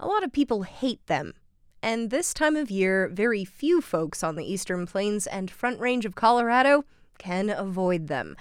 [0.00, 1.34] A lot of people hate them.
[1.82, 6.06] And this time of year, very few folks on the eastern plains and front range
[6.06, 6.84] of Colorado
[7.18, 8.34] can avoid them.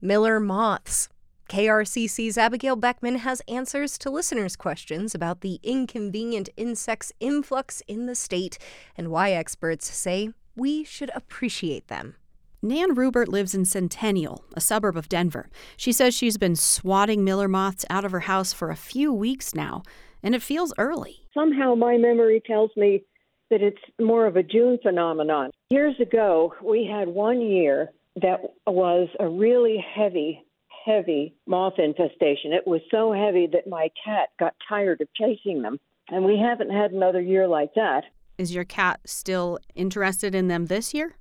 [0.00, 1.08] Miller moths.
[1.48, 8.14] KRCC's Abigail Beckman has answers to listeners' questions about the inconvenient insects' influx in the
[8.14, 8.56] state
[8.96, 12.14] and why experts say we should appreciate them.
[12.62, 15.48] Nan Rubert lives in Centennial, a suburb of Denver.
[15.76, 19.52] She says she's been swatting miller moths out of her house for a few weeks
[19.52, 19.82] now,
[20.22, 21.26] and it feels early.
[21.34, 23.04] Somehow my memory tells me
[23.50, 25.50] that it's more of a June phenomenon.
[25.70, 27.90] Years ago, we had one year
[28.22, 30.44] that was a really heavy,
[30.84, 32.52] heavy moth infestation.
[32.52, 35.78] It was so heavy that my cat got tired of chasing them.
[36.08, 38.02] And we haven't had another year like that.
[38.36, 41.16] Is your cat still interested in them this year?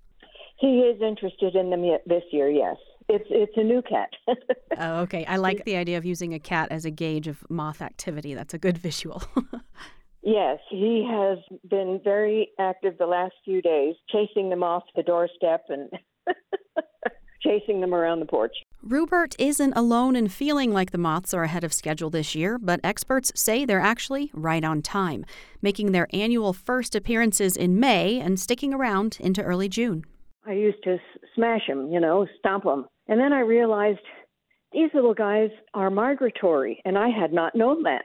[0.57, 2.77] He is interested in them this year, yes.
[3.11, 4.09] It's it's a new cat.
[4.77, 5.25] oh, okay.
[5.25, 8.35] I like the idea of using a cat as a gauge of moth activity.
[8.35, 9.23] That's a good visual.
[10.21, 15.66] yes, he has been very active the last few days, chasing them off the doorstep
[15.69, 15.89] and
[17.41, 18.55] chasing them around the porch.
[18.83, 22.79] Rupert isn't alone in feeling like the moths are ahead of schedule this year, but
[22.83, 25.25] experts say they're actually right on time,
[25.63, 30.05] making their annual first appearances in May and sticking around into early June.
[30.45, 30.97] I used to
[31.35, 32.85] smash them, you know, stomp them.
[33.07, 33.99] And then I realized
[34.71, 38.03] these little guys are migratory, and I had not known that.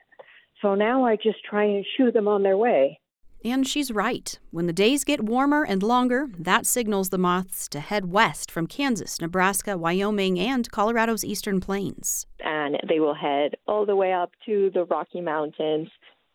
[0.62, 3.00] So now I just try and shoo them on their way.
[3.44, 4.38] And she's right.
[4.50, 8.66] When the days get warmer and longer, that signals the moths to head west from
[8.66, 12.26] Kansas, Nebraska, Wyoming, and Colorado's eastern plains.
[12.40, 15.90] And they will head all the way up to the Rocky Mountains,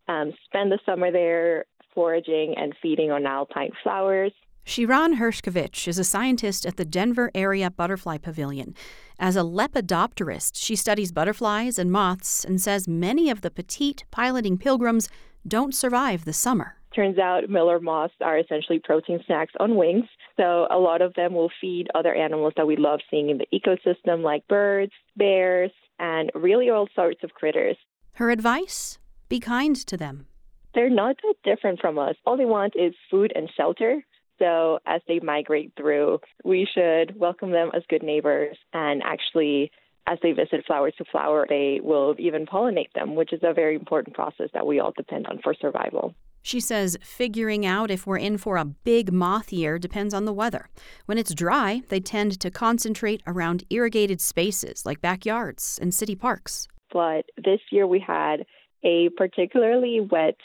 [0.07, 4.31] um, spend the summer there foraging and feeding on alpine flowers.
[4.65, 8.75] Shiran Hershkovich is a scientist at the Denver Area Butterfly Pavilion.
[9.19, 14.57] As a lepidopterist, she studies butterflies and moths and says many of the petite piloting
[14.57, 15.09] pilgrims
[15.47, 16.75] don't survive the summer.
[16.95, 20.05] Turns out Miller moths are essentially protein snacks on wings.
[20.37, 23.47] So a lot of them will feed other animals that we love seeing in the
[23.53, 27.77] ecosystem, like birds, bears, and really all sorts of critters.
[28.13, 28.97] Her advice?
[29.29, 30.27] Be kind to them.
[30.75, 32.15] They're not that different from us.
[32.25, 34.03] All they want is food and shelter.
[34.39, 39.71] So as they migrate through, we should welcome them as good neighbors and actually
[40.07, 43.75] as they visit flowers to flower, they will even pollinate them, which is a very
[43.75, 46.15] important process that we all depend on for survival.
[46.41, 50.33] She says figuring out if we're in for a big moth year depends on the
[50.33, 50.69] weather.
[51.05, 56.67] When it's dry, they tend to concentrate around irrigated spaces like backyards and city parks.
[56.91, 58.45] But this year we had
[58.83, 60.37] a particularly wet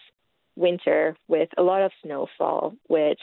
[0.56, 3.20] winter with a lot of snowfall, which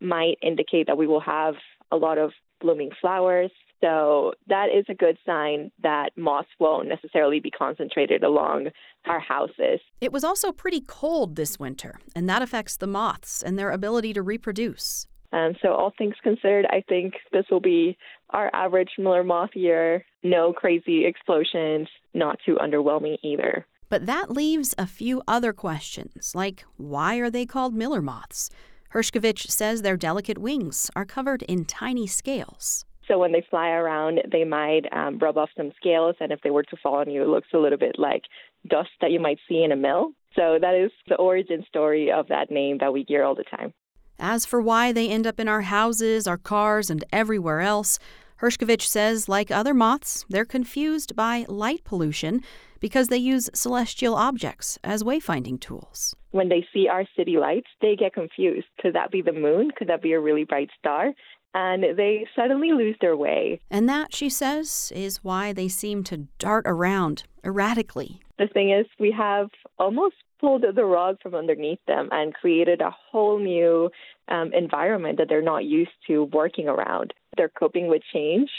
[0.00, 1.54] might indicate that we will have
[1.90, 3.50] a lot of blooming flowers.
[3.82, 8.68] So that is a good sign that moss won't necessarily be concentrated along
[9.04, 9.80] our houses.
[10.00, 14.14] It was also pretty cold this winter, and that affects the moths and their ability
[14.14, 15.06] to reproduce.
[15.32, 17.98] Um, so, all things considered, I think this will be
[18.30, 20.04] our average Miller moth year.
[20.22, 23.66] No crazy explosions, not too underwhelming either.
[23.88, 28.50] But that leaves a few other questions, like why are they called Miller moths?
[28.96, 32.86] Hershkovich says their delicate wings are covered in tiny scales.
[33.06, 36.50] So when they fly around, they might um, rub off some scales, and if they
[36.50, 38.22] were to fall on you, it looks a little bit like
[38.66, 40.12] dust that you might see in a mill.
[40.34, 43.74] So that is the origin story of that name that we hear all the time.
[44.18, 47.98] As for why they end up in our houses, our cars, and everywhere else,
[48.40, 52.42] Hershkovich says, like other moths, they're confused by light pollution
[52.80, 56.14] because they use celestial objects as wayfinding tools.
[56.32, 58.66] When they see our city lights, they get confused.
[58.80, 59.70] Could that be the moon?
[59.76, 61.12] Could that be a really bright star?
[61.54, 63.60] And they suddenly lose their way.
[63.70, 68.20] And that, she says, is why they seem to dart around erratically.
[68.38, 69.48] The thing is, we have
[69.78, 73.88] almost pulled the rug from underneath them and created a whole new
[74.28, 77.14] um, environment that they're not used to working around.
[77.36, 78.50] They're coping with change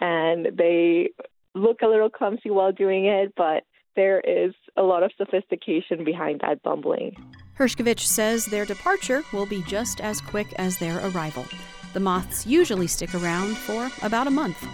[0.00, 1.10] and they
[1.54, 3.64] look a little clumsy while doing it, but
[3.96, 7.16] there is a lot of sophistication behind that bumbling.
[7.58, 11.46] Hershkovich says their departure will be just as quick as their arrival.
[11.92, 14.66] The moths usually stick around for about a month.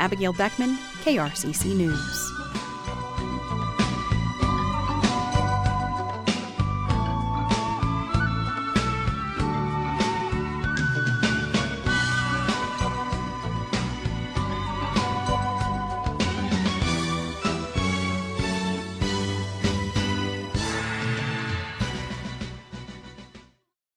[0.00, 2.43] Abigail Beckman, KRCC News.